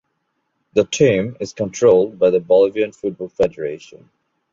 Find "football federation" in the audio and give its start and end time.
2.91-4.09